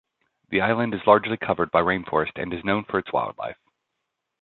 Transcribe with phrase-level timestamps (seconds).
[0.49, 3.57] The island is largely covered by rainforest and is known for its wildlife.